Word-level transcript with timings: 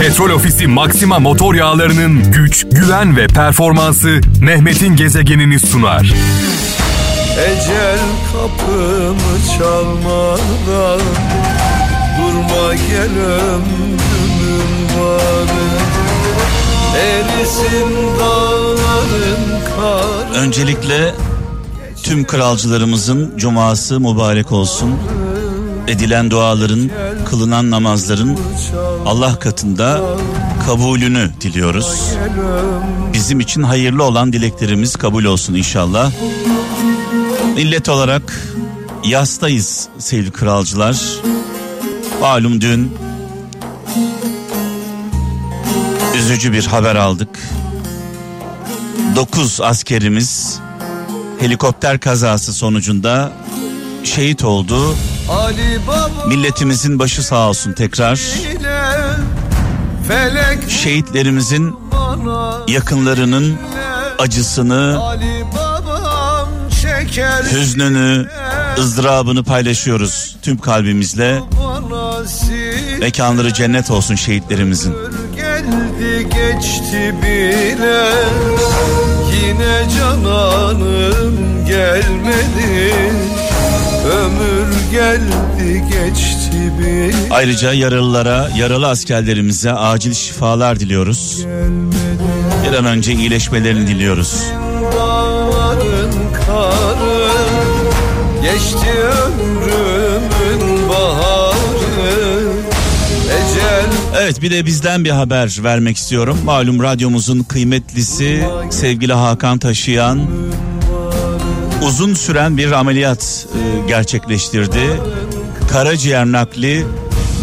Petrol 0.00 0.30
Ofisi 0.30 0.66
Maxima 0.66 1.18
motor 1.18 1.54
yağlarının 1.54 2.32
güç, 2.32 2.66
güven 2.70 3.16
ve 3.16 3.26
performansı 3.26 4.20
Mehmet'in 4.40 4.96
gezegenini 4.96 5.60
sunar. 5.60 6.14
Ecel 7.38 7.98
kapımı 8.32 9.58
çalmadan 9.58 11.00
Durma 12.18 12.74
gel 12.74 13.18
ömrümün 13.18 14.86
varı 14.98 15.66
Erisin 16.98 18.18
dağların 18.20 19.60
kar 19.76 20.40
Öncelikle 20.40 21.14
tüm 22.02 22.24
kralcılarımızın 22.24 23.36
cuması 23.36 24.00
mübarek 24.00 24.52
olsun. 24.52 24.94
Edilen 25.88 26.30
duaların, 26.30 26.90
kılınan 27.24 27.70
namazların 27.70 28.38
Allah 29.06 29.38
katında 29.38 30.00
kabulünü 30.66 31.30
diliyoruz. 31.40 32.12
Bizim 33.12 33.40
için 33.40 33.62
hayırlı 33.62 34.02
olan 34.04 34.32
dileklerimiz 34.32 34.96
kabul 34.96 35.24
olsun 35.24 35.54
inşallah. 35.54 36.12
Millet 37.56 37.88
olarak 37.88 38.40
yastayız 39.04 39.88
sevgili 39.98 40.30
kralcılar. 40.30 40.96
Malum 42.20 42.60
dün 42.60 42.92
üzücü 46.16 46.52
bir 46.52 46.66
haber 46.66 46.96
aldık. 46.96 47.28
9 49.16 49.60
askerimiz 49.60 50.58
helikopter 51.40 52.00
kazası 52.00 52.52
sonucunda 52.52 53.32
şehit 54.04 54.44
oldu. 54.44 54.96
Ali 55.30 55.78
Baba 55.86 56.26
Milletimizin 56.26 56.98
başı 56.98 57.22
sağ 57.22 57.48
olsun 57.48 57.72
tekrar. 57.72 58.20
Şehitlerimizin 60.68 61.76
yakınlarının 62.68 63.56
acısını, 64.18 65.00
hüznünü, 67.52 68.28
ızdırabını 68.78 69.44
paylaşıyoruz 69.44 70.36
tüm 70.42 70.58
kalbimizle. 70.58 71.40
Mekanları 73.00 73.52
cennet 73.52 73.90
olsun 73.90 74.14
şehitlerimizin. 74.14 74.94
geldi 75.36 76.28
geçti 76.28 77.14
bile 77.22 78.12
Yine 79.32 79.86
cananım 79.98 81.66
gelmedi 81.66 82.92
Ömür 84.12 84.90
geldi 84.90 85.84
geçti 85.88 86.72
bile 86.78 87.12
Ayrıca 87.30 87.72
yaralılara, 87.72 88.48
yaralı 88.56 88.88
askerlerimize 88.88 89.72
acil 89.72 90.12
şifalar 90.12 90.80
diliyoruz. 90.80 91.46
Bir 92.68 92.76
an 92.76 92.84
önce 92.84 93.12
iyileşmelerini 93.12 93.86
diliyoruz. 93.86 94.42
Dağların 94.96 96.12
karı 96.46 97.28
Geçti 98.42 98.90
ömrümün 99.26 100.88
baharı 100.88 102.42
Ecel 103.24 103.86
Evet 104.20 104.42
bir 104.42 104.50
de 104.50 104.66
bizden 104.66 105.04
bir 105.04 105.10
haber 105.10 105.58
vermek 105.64 105.96
istiyorum. 105.96 106.38
Malum 106.44 106.82
radyomuzun 106.82 107.42
kıymetlisi 107.42 108.48
sevgili 108.70 109.12
Hakan 109.12 109.58
Taşıyan 109.58 110.20
uzun 111.82 112.14
süren 112.14 112.56
bir 112.56 112.72
ameliyat 112.72 113.46
e, 113.54 113.88
gerçekleştirdi. 113.88 115.00
Karaciğer 115.70 116.26
nakli 116.26 116.86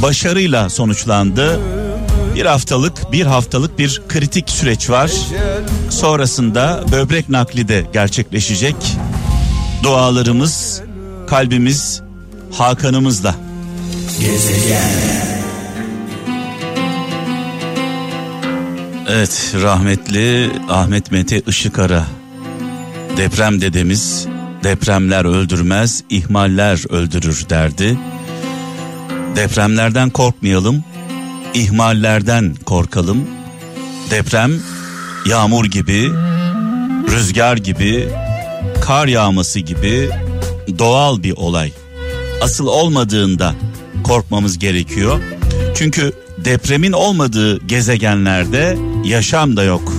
başarıyla 0.02 0.70
sonuçlandı. 0.70 1.59
Bir 2.36 2.45
haftalık 2.45 3.11
bir 3.11 3.26
haftalık 3.26 3.80
bir 3.80 4.02
kritik 4.09 4.50
süreç 4.50 4.89
var. 4.89 5.11
Sonrasında 5.89 6.84
böbrek 6.92 7.30
nakli 7.30 7.67
de 7.67 7.86
gerçekleşecek. 7.94 8.76
Dualarımız, 9.83 10.82
kalbimiz 11.27 12.02
Hakan'ımızla. 12.52 13.36
Evet 19.10 19.54
rahmetli 19.61 20.52
Ahmet 20.70 21.11
Mete 21.11 21.42
Işıkara 21.48 22.04
deprem 23.18 23.62
dedemiz 23.62 24.28
depremler 24.64 25.26
öldürmez 25.26 26.04
ihmaller 26.10 26.92
öldürür 26.94 27.46
derdi. 27.50 27.98
Depremlerden 29.36 30.10
korkmayalım 30.10 30.84
ihmallerden 31.54 32.56
korkalım. 32.66 33.28
Deprem 34.12 34.52
yağmur 35.26 35.66
gibi 35.66 36.10
rüzgar 37.12 37.58
gibi 37.58 38.10
kar 38.82 39.08
yağması 39.08 39.60
gibi 39.60 40.10
doğal 40.80 41.24
bir 41.24 41.32
olay. 41.32 41.72
Asıl 42.42 42.68
olmadığında 42.68 43.56
korkmamız 44.04 44.60
gerekiyor. 44.60 45.20
Çünkü 45.76 46.14
depremin 46.38 46.92
olmadığı 46.92 47.68
gezegenlerde 47.68 48.78
yaşam 49.06 49.58
da 49.58 49.64
yok. 49.64 49.94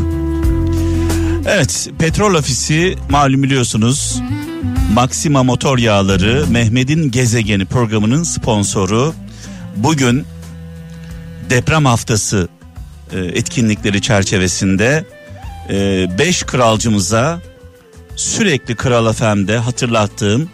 Evet, 1.47 1.91
petrol 1.99 2.35
ofisi 2.35 2.97
malum 3.11 3.43
biliyorsunuz. 3.43 4.21
Maxima 4.93 5.43
Motor 5.43 5.79
Yağları 5.79 6.47
Mehmet'in 6.51 7.11
Gezegeni 7.11 7.65
programının 7.65 8.23
sponsoru. 8.23 9.15
Bugün 9.77 10.25
deprem 11.51 11.85
haftası 11.85 12.49
e, 13.13 13.19
etkinlikleri 13.19 14.03
çerçevesinde 14.03 15.05
5 16.19 16.43
kralcımıza 16.43 17.41
sürekli 18.17 18.77
Kral 18.77 19.13
FM'de 19.13 19.59
hatırlattığım 19.59 20.49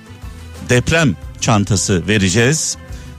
deprem 0.68 1.16
çantası 1.40 2.08
vereceğiz. 2.08 2.76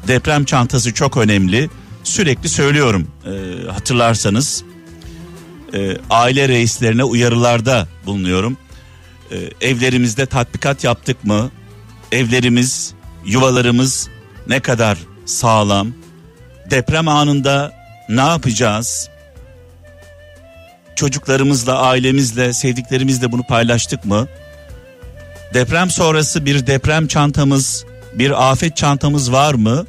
Deprem 0.07 0.45
çantası 0.45 0.93
çok 0.93 1.17
önemli. 1.17 1.69
Sürekli 2.03 2.49
söylüyorum 2.49 3.07
e, 3.25 3.31
hatırlarsanız 3.71 4.63
e, 5.73 5.97
aile 6.09 6.47
reislerine 6.47 7.03
uyarılarda 7.03 7.87
bulunuyorum. 8.05 8.57
E, 9.31 9.67
evlerimizde 9.67 10.25
tatbikat 10.25 10.83
yaptık 10.83 11.23
mı? 11.23 11.51
Evlerimiz, 12.11 12.93
yuvalarımız 13.25 14.09
ne 14.47 14.59
kadar 14.59 14.97
sağlam? 15.25 15.93
Deprem 16.69 17.07
anında 17.07 17.73
ne 18.09 18.21
yapacağız? 18.21 19.09
Çocuklarımızla, 20.95 21.79
ailemizle, 21.79 22.53
sevdiklerimizle 22.53 23.31
bunu 23.31 23.43
paylaştık 23.43 24.05
mı? 24.05 24.27
Deprem 25.53 25.89
sonrası 25.89 26.45
bir 26.45 26.67
deprem 26.67 27.07
çantamız, 27.07 27.85
bir 28.13 28.51
afet 28.51 28.77
çantamız 28.77 29.31
var 29.31 29.53
mı? 29.53 29.85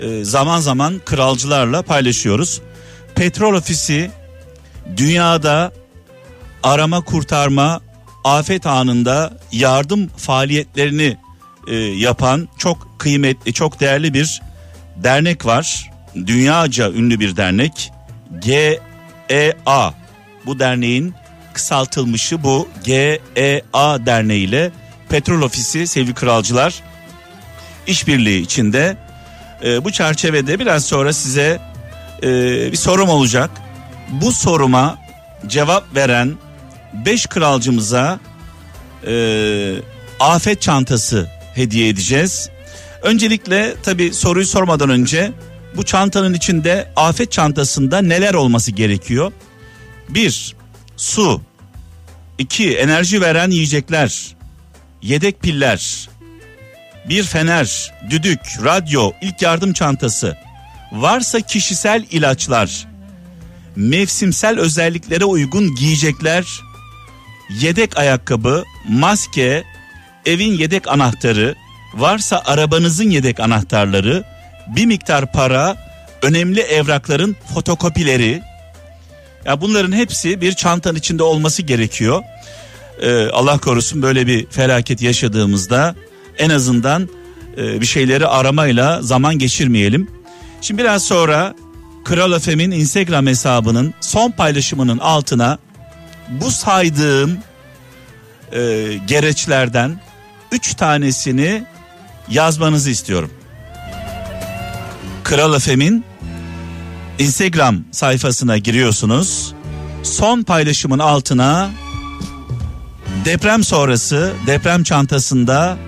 Ee, 0.00 0.24
zaman 0.24 0.60
zaman 0.60 1.00
kralcılarla 1.04 1.82
paylaşıyoruz. 1.82 2.60
Petrol 3.14 3.54
ofisi 3.54 4.10
dünyada 4.96 5.72
arama 6.62 7.04
kurtarma 7.04 7.80
afet 8.24 8.66
anında 8.66 9.38
yardım 9.52 10.08
faaliyetlerini 10.08 11.16
e, 11.68 11.76
yapan 11.76 12.48
çok 12.58 12.98
kıymetli 12.98 13.52
çok 13.52 13.80
değerli 13.80 14.14
bir 14.14 14.40
dernek 14.96 15.46
var. 15.46 15.90
Dünyaca 16.26 16.92
ünlü 16.92 17.20
bir 17.20 17.36
dernek 17.36 17.92
GEA 18.38 19.94
bu 20.46 20.58
derneğin 20.58 21.14
kısaltılmışı 21.52 22.42
bu 22.42 22.68
GEA 22.84 24.06
derneği 24.06 24.48
ile 24.48 24.70
petrol 25.08 25.42
ofisi 25.42 25.86
sevgili 25.86 26.14
kralcılar 26.14 26.82
işbirliği 27.86 28.42
içinde 28.42 28.96
e, 29.64 29.84
bu 29.84 29.92
çerçevede 29.92 30.58
biraz 30.58 30.84
sonra 30.84 31.12
size 31.12 31.60
e, 32.22 32.28
bir 32.72 32.76
sorum 32.76 33.08
olacak. 33.08 33.50
Bu 34.10 34.32
soruma 34.32 34.98
cevap 35.46 35.96
veren 35.96 36.34
5 36.92 37.26
kralcımıza 37.26 38.20
e, 39.06 39.74
afet 40.20 40.62
çantası 40.62 41.30
hediye 41.54 41.88
edeceğiz. 41.88 42.50
Öncelikle 43.02 43.74
tabi 43.82 44.14
soruyu 44.14 44.46
sormadan 44.46 44.90
önce 44.90 45.32
bu 45.76 45.84
çantanın 45.84 46.34
içinde 46.34 46.92
afet 46.96 47.32
çantasında 47.32 48.02
neler 48.02 48.34
olması 48.34 48.70
gerekiyor? 48.70 49.32
Bir, 50.08 50.56
su. 50.96 51.42
iki 52.38 52.76
enerji 52.76 53.20
veren 53.20 53.50
yiyecekler. 53.50 54.36
Yedek 55.02 55.42
piller. 55.42 56.08
Bir 57.08 57.22
fener, 57.22 57.94
düdük, 58.10 58.40
radyo, 58.64 59.12
ilk 59.22 59.42
yardım 59.42 59.72
çantası. 59.72 60.36
Varsa 60.92 61.40
kişisel 61.40 62.06
ilaçlar. 62.10 62.89
Mevsimsel 63.76 64.58
özelliklere 64.58 65.24
uygun 65.24 65.74
giyecekler. 65.74 66.60
Yedek 67.60 67.98
ayakkabı, 67.98 68.64
maske, 68.88 69.64
evin 70.26 70.52
yedek 70.52 70.88
anahtarı, 70.88 71.54
varsa 71.94 72.42
arabanızın 72.46 73.10
yedek 73.10 73.40
anahtarları, 73.40 74.24
bir 74.76 74.86
miktar 74.86 75.32
para, 75.32 75.76
önemli 76.22 76.60
evrakların 76.60 77.36
fotokopileri. 77.54 78.42
Ya 79.44 79.60
bunların 79.60 79.92
hepsi 79.92 80.40
bir 80.40 80.52
çantanın 80.52 80.98
içinde 80.98 81.22
olması 81.22 81.62
gerekiyor. 81.62 82.22
Ee, 83.02 83.26
Allah 83.26 83.58
korusun 83.58 84.02
böyle 84.02 84.26
bir 84.26 84.46
felaket 84.46 85.02
yaşadığımızda 85.02 85.94
en 86.38 86.50
azından 86.50 87.08
e, 87.56 87.80
bir 87.80 87.86
şeyleri 87.86 88.26
aramayla 88.26 89.02
zaman 89.02 89.38
geçirmeyelim. 89.38 90.10
Şimdi 90.60 90.82
biraz 90.82 91.04
sonra 91.04 91.54
Kral 92.04 92.32
Efem'in 92.32 92.70
Instagram 92.70 93.26
hesabının 93.26 93.94
son 94.00 94.30
paylaşımının 94.30 94.98
altına 94.98 95.58
bu 96.28 96.50
saydığım 96.50 97.38
e, 98.52 98.92
gereçlerden 99.06 100.00
üç 100.52 100.74
tanesini 100.74 101.64
yazmanızı 102.28 102.90
istiyorum. 102.90 103.30
Kral 105.24 105.54
Efem'in 105.54 106.04
Instagram 107.18 107.84
sayfasına 107.90 108.58
giriyorsunuz. 108.58 109.54
Son 110.02 110.42
paylaşımın 110.42 110.98
altına 110.98 111.70
deprem 113.24 113.64
sonrası 113.64 114.32
deprem 114.46 114.82
çantasında 114.82 115.78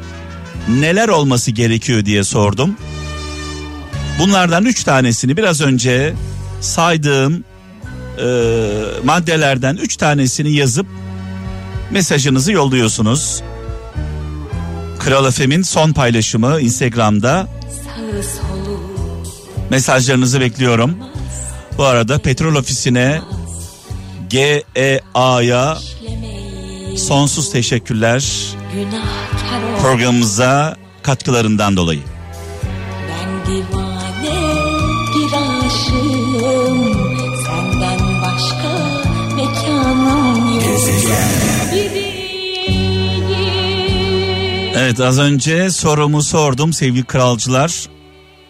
neler 0.68 1.08
olması 1.08 1.50
gerekiyor 1.50 2.04
diye 2.04 2.24
sordum. 2.24 2.76
Bunlardan 4.18 4.64
üç 4.64 4.84
tanesini 4.84 5.36
biraz 5.36 5.60
önce 5.60 6.14
saydığım 6.60 7.44
e, 8.18 8.24
maddelerden 9.04 9.76
üç 9.76 9.96
tanesini 9.96 10.52
yazıp 10.52 10.86
mesajınızı 11.90 12.52
yolluyorsunuz. 12.52 13.42
Kral 14.98 15.26
Efem'in 15.26 15.62
son 15.62 15.92
paylaşımı 15.92 16.60
Instagram'da. 16.60 17.48
Mesajlarınızı 19.70 20.40
bekliyorum. 20.40 20.96
Bu 21.78 21.84
arada 21.84 22.18
petrol 22.18 22.54
ofisine 22.54 23.20
GEA'ya 24.30 25.78
sonsuz 26.96 27.52
teşekkürler 27.52 28.24
programımıza 29.80 30.76
katkılarından 31.02 31.76
dolayı. 31.76 32.00
Ben 33.08 33.91
divane 34.22 34.52
bir 35.14 35.32
aşığım 35.66 36.92
senden 37.44 38.22
başka 38.22 39.02
mekanım 39.36 40.54
yok. 40.54 40.62
Evet 44.76 45.00
az 45.00 45.18
önce 45.18 45.70
sorumu 45.70 46.22
sordum 46.22 46.72
sevgili 46.72 47.04
kralcılar. 47.04 47.88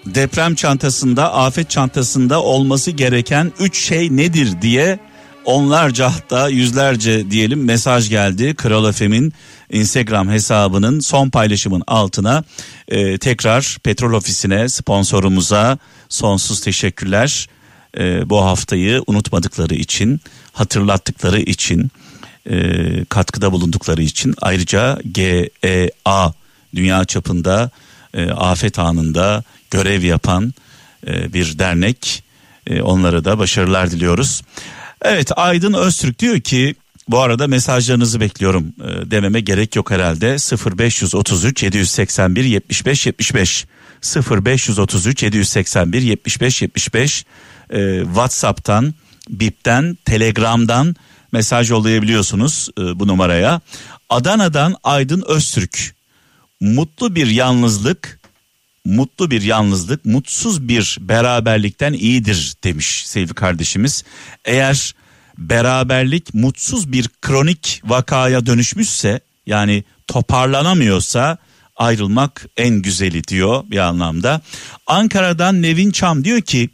Deprem 0.06 0.54
çantasında, 0.54 1.34
afet 1.34 1.70
çantasında 1.70 2.42
olması 2.42 2.90
gereken 2.90 3.52
üç 3.60 3.78
şey 3.78 4.16
nedir 4.16 4.62
diye 4.62 4.98
onlarca 5.44 6.14
hatta 6.14 6.48
yüzlerce 6.48 7.30
diyelim 7.30 7.64
mesaj 7.64 8.08
geldi. 8.08 8.54
Kral 8.54 8.88
Efem'in 8.88 9.32
Instagram 9.70 10.30
hesabının 10.30 11.00
son 11.00 11.30
paylaşımın 11.30 11.82
altına 11.86 12.44
e, 12.88 13.18
tekrar 13.18 13.76
petrol 13.82 14.12
ofisine 14.12 14.68
sponsorumuza 14.68 15.78
sonsuz 16.08 16.60
teşekkürler. 16.60 17.48
E, 17.98 18.30
bu 18.30 18.44
haftayı 18.44 19.02
unutmadıkları 19.06 19.74
için 19.74 20.20
hatırlattıkları 20.52 21.40
için 21.40 21.90
e, 22.50 23.04
katkıda 23.04 23.52
bulundukları 23.52 24.02
için 24.02 24.34
ayrıca 24.40 24.98
GEA 25.12 26.32
dünya 26.74 27.04
çapında 27.04 27.70
e, 28.14 28.30
afet 28.30 28.78
anında 28.78 29.44
görev 29.70 30.02
yapan 30.02 30.54
e, 31.06 31.32
bir 31.32 31.58
dernek 31.58 32.22
e, 32.66 32.82
onlara 32.82 33.24
da 33.24 33.38
başarılar 33.38 33.90
diliyoruz. 33.90 34.42
Evet 35.04 35.30
Aydın 35.36 35.72
Öztürk 35.72 36.18
diyor 36.18 36.40
ki 36.40 36.74
bu 37.08 37.20
arada 37.20 37.46
mesajlarınızı 37.46 38.20
bekliyorum 38.20 38.74
e, 38.80 39.10
dememe 39.10 39.40
gerek 39.40 39.76
yok 39.76 39.90
herhalde. 39.90 40.36
0533 40.76 41.62
781 41.62 42.44
75 42.44 43.06
75 43.06 43.66
0533 44.30 45.22
781 45.22 46.02
75 46.02 46.62
75 46.62 47.24
e, 47.70 48.00
WhatsApp'tan 48.04 48.94
Bip'ten 49.28 49.98
Telegram'dan 50.04 50.96
mesaj 51.32 51.70
yollayabiliyorsunuz 51.70 52.68
e, 52.78 52.98
bu 53.00 53.06
numaraya. 53.06 53.60
Adana'dan 54.08 54.76
Aydın 54.84 55.24
Öztürk. 55.26 55.94
Mutlu 56.60 57.14
bir 57.14 57.26
yalnızlık 57.26 58.20
mutlu 58.84 59.30
bir 59.30 59.42
yalnızlık 59.42 60.04
mutsuz 60.04 60.68
bir 60.68 60.98
beraberlikten 61.00 61.92
iyidir 61.92 62.54
demiş 62.64 63.02
sevgili 63.06 63.34
kardeşimiz. 63.34 64.04
Eğer 64.44 64.94
beraberlik 65.38 66.34
mutsuz 66.34 66.92
bir 66.92 67.08
kronik 67.22 67.82
vakaya 67.84 68.46
dönüşmüşse 68.46 69.20
yani 69.46 69.84
toparlanamıyorsa 70.06 71.38
ayrılmak 71.76 72.46
en 72.56 72.74
güzeli 72.82 73.24
diyor 73.24 73.64
bir 73.70 73.78
anlamda. 73.78 74.40
Ankara'dan 74.86 75.62
Nevin 75.62 75.90
Çam 75.90 76.24
diyor 76.24 76.40
ki 76.40 76.70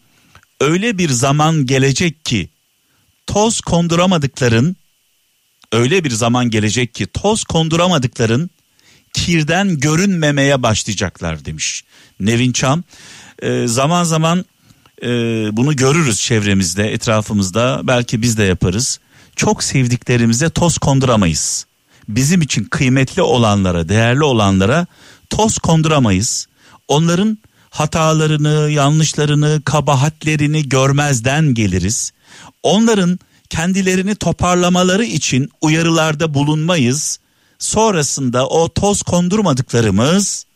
öyle 0.61 0.99
bir 0.99 1.09
zaman 1.09 1.67
gelecek 1.67 2.25
ki 2.25 2.49
toz 3.27 3.61
konduramadıkların 3.61 4.77
öyle 5.73 6.05
bir 6.05 6.11
zaman 6.11 6.51
gelecek 6.51 6.95
ki 6.95 7.07
toz 7.07 7.45
konduramadıkların 7.45 8.51
kirden 9.29 9.79
görünmemeye 9.79 10.63
başlayacaklar 10.63 11.45
demiş 11.45 11.85
Nevin 12.21 12.53
Çam. 12.53 12.85
Ee, 13.43 13.67
zaman 13.67 14.05
zaman 14.05 14.45
e, 15.03 15.09
bunu 15.57 15.77
görürüz 15.77 16.21
çevremizde 16.21 16.93
etrafımızda 16.93 17.81
belki 17.85 18.23
biz 18.23 18.39
de 18.39 18.43
yaparız. 18.43 19.01
Çok 19.37 19.65
sevdiklerimize 19.65 20.51
toz 20.51 20.79
konduramayız. 20.79 21.67
Bizim 22.09 22.43
için 22.43 22.65
kıymetli 22.65 23.23
olanlara 23.23 23.89
değerli 23.89 24.25
olanlara 24.25 24.87
toz 25.31 25.59
konduramayız. 25.59 26.47
Onların 26.89 27.39
hatalarını, 27.71 28.71
yanlışlarını, 28.71 29.63
kabahatlerini 29.65 30.69
görmezden 30.69 31.55
geliriz. 31.55 32.13
Onların 32.63 33.19
kendilerini 33.51 34.15
toparlamaları 34.15 35.05
için 35.05 35.51
uyarılarda 35.61 36.35
bulunmayız. 36.35 37.19
Sonrasında 37.59 38.49
o 38.49 38.69
toz 38.69 39.03
kondurmadıklarımız 39.03 40.47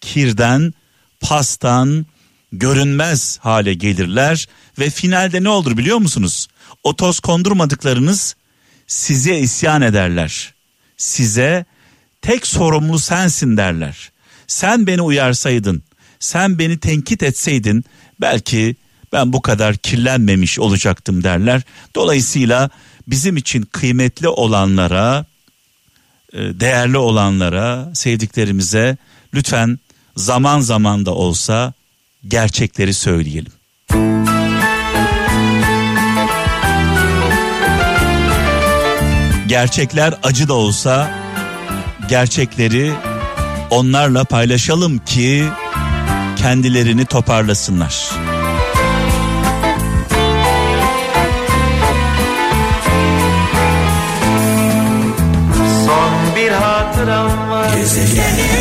kirden, 0.00 0.74
pastan 1.20 2.06
görünmez 2.52 3.38
hale 3.42 3.74
gelirler 3.74 4.48
ve 4.78 4.90
finalde 4.90 5.42
ne 5.42 5.48
olur 5.48 5.76
biliyor 5.76 5.98
musunuz? 5.98 6.48
O 6.82 6.96
toz 6.96 7.20
kondurmadıklarınız 7.20 8.36
size 8.86 9.38
isyan 9.38 9.82
ederler. 9.82 10.54
Size 10.96 11.64
tek 12.22 12.46
sorumlu 12.46 12.98
sensin 12.98 13.56
derler. 13.56 14.12
Sen 14.46 14.86
beni 14.86 15.02
uyarsaydın, 15.02 15.82
sen 16.20 16.58
beni 16.58 16.78
tenkit 16.78 17.22
etseydin 17.22 17.84
belki 18.20 18.76
ben 19.12 19.32
bu 19.32 19.42
kadar 19.42 19.76
kirlenmemiş 19.76 20.58
olacaktım 20.58 21.24
derler. 21.24 21.62
Dolayısıyla 21.94 22.70
bizim 23.06 23.36
için 23.36 23.62
kıymetli 23.62 24.28
olanlara, 24.28 25.26
değerli 26.34 26.98
olanlara, 26.98 27.88
sevdiklerimize 27.94 28.96
lütfen 29.34 29.78
zaman 30.16 30.60
zaman 30.60 31.06
da 31.06 31.14
olsa 31.14 31.72
gerçekleri 32.28 32.94
söyleyelim. 32.94 33.52
Gerçekler 39.46 40.14
acı 40.22 40.48
da 40.48 40.54
olsa 40.54 41.10
gerçekleri 42.08 42.92
onlarla 43.70 44.24
paylaşalım 44.24 44.98
ki 44.98 45.44
kendilerini 46.36 47.04
toparlasınlar. 47.04 48.10
Hatıram 57.02 57.50
var. 57.50 57.76
Gezegen. 57.76 58.52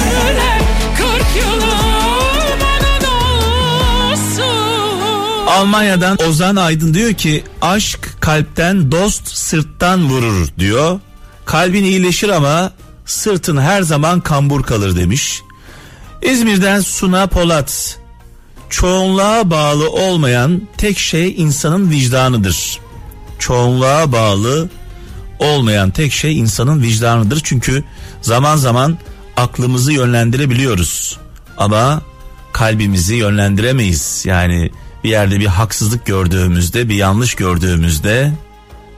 Almanya'dan 5.48 6.18
Ozan 6.30 6.56
Aydın 6.56 6.94
diyor 6.94 7.14
ki 7.14 7.44
aşk 7.62 8.16
kalpten 8.20 8.92
dost 8.92 9.28
sırttan 9.28 10.10
vurur 10.10 10.48
diyor. 10.60 11.00
Kalbin 11.46 11.84
iyileşir 11.84 12.30
ama 12.30 12.72
sırtın 13.06 13.58
her 13.58 13.82
zaman 13.82 14.22
kambur 14.22 14.64
kalır 14.64 14.96
demiş. 14.96 15.42
İzmir'den 16.22 16.80
Suna 16.80 17.28
Polat 17.28 18.00
çoğunluğa 18.70 19.50
bağlı 19.50 19.90
olmayan 19.90 20.62
tek 20.78 21.00
şey 21.00 21.36
insanın 21.38 21.90
vicdanıdır. 21.90 22.80
Çoğunluğa 23.40 24.12
bağlı 24.12 24.70
olmayan 25.42 25.92
tek 25.92 26.12
şey 26.12 26.40
insanın 26.40 26.82
vicdanıdır. 26.82 27.42
Çünkü 27.44 27.84
zaman 28.22 28.56
zaman 28.56 28.98
aklımızı 29.38 29.94
yönlendirebiliyoruz. 29.94 31.20
Ama 31.58 32.02
kalbimizi 32.54 33.16
yönlendiremeyiz. 33.16 34.24
Yani 34.26 34.72
bir 35.04 35.10
yerde 35.10 35.40
bir 35.40 35.48
haksızlık 35.48 36.06
gördüğümüzde, 36.06 36.90
bir 36.90 36.96
yanlış 36.96 37.36
gördüğümüzde 37.36 38.32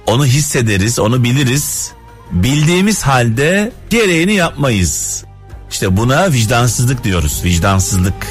onu 0.08 0.26
hissederiz, 0.26 1.00
onu 1.00 1.24
biliriz. 1.24 1.92
Bildiğimiz 2.32 3.04
halde 3.04 3.72
gereğini 3.90 4.34
yapmayız. 4.34 5.24
İşte 5.72 5.98
buna 5.98 6.32
vicdansızlık 6.32 7.04
diyoruz. 7.04 7.42
Vicdansızlık. 7.44 8.28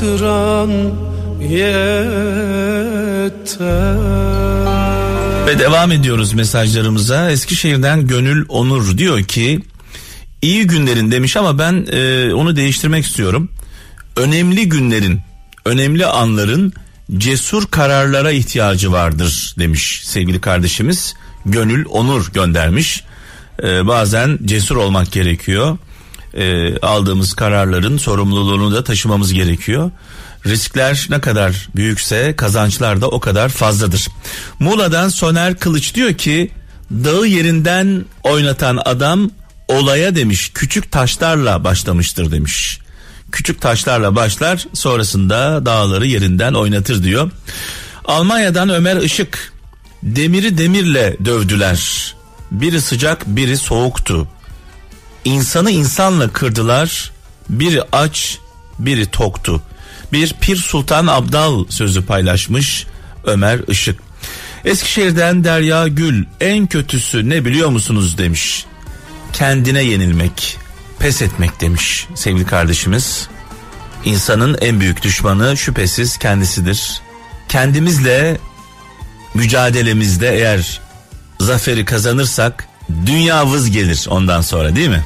Hatıran 0.00 0.70
yeter. 1.40 1.90
Ve 5.46 5.58
devam 5.58 5.92
ediyoruz 5.92 6.32
mesajlarımıza. 6.32 7.30
Eskişehir'den 7.30 8.06
Gönül 8.06 8.44
Onur 8.48 8.98
diyor 8.98 9.22
ki 9.22 9.60
iyi 10.42 10.66
günlerin 10.66 11.10
demiş 11.10 11.36
ama 11.36 11.58
ben 11.58 11.86
e, 11.92 12.34
onu 12.34 12.56
değiştirmek 12.56 13.04
istiyorum. 13.04 13.48
Önemli 14.16 14.68
günlerin, 14.68 15.20
önemli 15.64 16.06
anların 16.06 16.72
cesur 17.16 17.66
kararlara 17.66 18.30
ihtiyacı 18.30 18.92
vardır 18.92 19.54
demiş 19.58 20.00
sevgili 20.04 20.40
kardeşimiz. 20.40 21.14
Gönül 21.46 21.84
Onur 21.84 22.32
göndermiş. 22.32 23.04
E, 23.62 23.86
bazen 23.86 24.38
cesur 24.44 24.76
olmak 24.76 25.12
gerekiyor 25.12 25.78
e, 26.34 26.78
aldığımız 26.78 27.34
kararların 27.34 27.96
sorumluluğunu 27.96 28.74
da 28.74 28.84
taşımamız 28.84 29.32
gerekiyor. 29.32 29.90
Riskler 30.46 31.06
ne 31.10 31.20
kadar 31.20 31.68
büyükse 31.76 32.36
kazançlar 32.36 33.00
da 33.00 33.08
o 33.08 33.20
kadar 33.20 33.48
fazladır. 33.48 34.08
Muğla'dan 34.58 35.08
Soner 35.08 35.58
Kılıç 35.58 35.94
diyor 35.94 36.14
ki 36.14 36.50
dağı 36.90 37.26
yerinden 37.26 38.04
oynatan 38.22 38.78
adam 38.84 39.30
olaya 39.68 40.16
demiş 40.16 40.50
küçük 40.54 40.92
taşlarla 40.92 41.64
başlamıştır 41.64 42.32
demiş. 42.32 42.80
Küçük 43.32 43.60
taşlarla 43.60 44.16
başlar 44.16 44.66
sonrasında 44.74 45.66
dağları 45.66 46.06
yerinden 46.06 46.54
oynatır 46.54 47.04
diyor. 47.04 47.30
Almanya'dan 48.04 48.68
Ömer 48.68 48.96
Işık 48.96 49.52
demiri 50.02 50.58
demirle 50.58 51.16
dövdüler. 51.24 52.14
Biri 52.50 52.80
sıcak 52.80 53.26
biri 53.26 53.56
soğuktu. 53.56 54.28
İnsanı 55.24 55.70
insanla 55.70 56.28
kırdılar. 56.28 57.12
Biri 57.48 57.82
aç, 57.92 58.38
biri 58.78 59.06
toktu. 59.06 59.62
Bir 60.12 60.32
Pir 60.40 60.56
Sultan 60.56 61.06
Abdal 61.06 61.64
sözü 61.68 62.06
paylaşmış 62.06 62.86
Ömer 63.24 63.60
Işık. 63.68 64.00
Eskişehir'den 64.64 65.44
Derya 65.44 65.88
Gül 65.88 66.24
en 66.40 66.66
kötüsü 66.66 67.28
ne 67.28 67.44
biliyor 67.44 67.68
musunuz 67.68 68.18
demiş. 68.18 68.64
Kendine 69.32 69.82
yenilmek, 69.82 70.58
pes 70.98 71.22
etmek 71.22 71.60
demiş 71.60 72.06
sevgili 72.14 72.46
kardeşimiz. 72.46 73.28
İnsanın 74.04 74.58
en 74.60 74.80
büyük 74.80 75.02
düşmanı 75.02 75.56
şüphesiz 75.56 76.18
kendisidir. 76.18 77.00
Kendimizle 77.48 78.38
mücadelemizde 79.34 80.36
eğer 80.36 80.80
zaferi 81.40 81.84
kazanırsak 81.84 82.68
dünya 83.06 83.50
vız 83.50 83.70
gelir 83.70 84.06
ondan 84.10 84.40
sonra 84.40 84.76
değil 84.76 84.88
mi? 84.88 85.04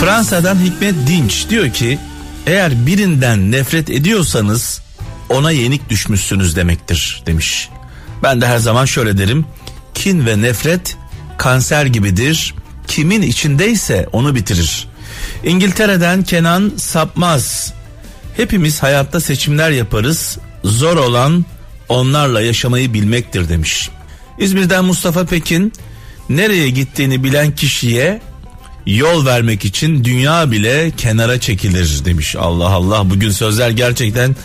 Fransa'dan 0.00 0.58
Hikmet 0.64 0.94
Dinç 1.06 1.48
diyor 1.50 1.72
ki 1.72 1.98
eğer 2.46 2.86
birinden 2.86 3.52
nefret 3.52 3.90
ediyorsanız 3.90 4.82
ona 5.30 5.50
yenik 5.50 5.90
düşmüşsünüz 5.90 6.56
demektir 6.56 7.22
demiş. 7.26 7.68
Ben 8.22 8.40
de 8.40 8.46
her 8.46 8.58
zaman 8.58 8.84
şöyle 8.84 9.18
derim. 9.18 9.46
Kin 9.94 10.26
ve 10.26 10.42
nefret 10.42 10.96
kanser 11.38 11.86
gibidir. 11.86 12.54
Kimin 12.88 13.22
içindeyse 13.22 14.06
onu 14.12 14.34
bitirir. 14.34 14.88
İngiltere'den 15.44 16.22
Kenan 16.22 16.72
Sapmaz. 16.76 17.72
Hepimiz 18.36 18.82
hayatta 18.82 19.20
seçimler 19.20 19.70
yaparız. 19.70 20.38
Zor 20.64 20.96
olan 20.96 21.44
onlarla 21.88 22.40
yaşamayı 22.40 22.94
bilmektir 22.94 23.48
demiş. 23.48 23.90
İzmir'den 24.38 24.84
Mustafa 24.84 25.24
Pekin 25.24 25.72
nereye 26.28 26.70
gittiğini 26.70 27.24
bilen 27.24 27.54
kişiye 27.54 28.20
yol 28.86 29.26
vermek 29.26 29.64
için 29.64 30.04
dünya 30.04 30.50
bile 30.50 30.90
kenara 30.96 31.40
çekilir 31.40 32.04
demiş. 32.04 32.36
Allah 32.36 32.68
Allah 32.68 33.10
bugün 33.10 33.30
sözler 33.30 33.70
gerçekten 33.70 34.36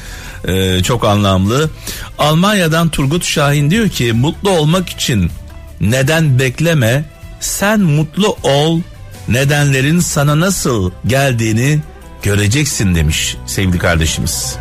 e, 0.47 0.83
çok 0.83 1.05
anlamlı. 1.05 1.69
Almanya'dan 2.17 2.89
Turgut 2.89 3.25
Şahin 3.25 3.71
diyor 3.71 3.89
ki 3.89 4.13
mutlu 4.13 4.49
olmak 4.49 4.89
için 4.89 5.31
neden 5.81 6.39
bekleme 6.39 7.05
sen 7.39 7.79
mutlu 7.79 8.37
ol 8.43 8.81
nedenlerin 9.27 9.99
sana 9.99 10.39
nasıl 10.39 10.91
geldiğini 11.07 11.79
göreceksin 12.23 12.95
demiş 12.95 13.37
sevgili 13.45 13.77
kardeşimiz. 13.77 14.55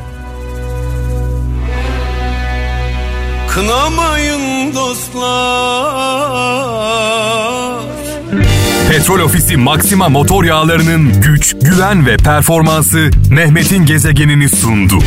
Kınamayın 3.48 4.74
dostlar 4.74 6.26
Petrol 8.90 9.20
Ofisi 9.20 9.56
Maxima 9.56 10.08
motor 10.08 10.44
yağlarının 10.44 11.22
güç, 11.22 11.56
güven 11.62 12.06
ve 12.06 12.16
performansı 12.16 13.10
Mehmet'in 13.30 13.86
gezegenini 13.86 14.48
sundu. 14.48 14.98